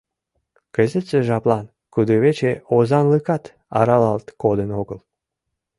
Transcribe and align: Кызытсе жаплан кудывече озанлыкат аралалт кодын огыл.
Кызытсе 0.75 1.19
жаплан 1.27 1.65
кудывече 1.93 2.51
озанлыкат 2.75 3.43
аралалт 3.79 4.27
кодын 4.41 4.69
огыл. 4.81 4.99